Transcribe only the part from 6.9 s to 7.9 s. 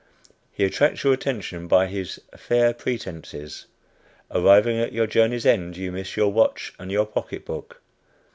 your pocket book.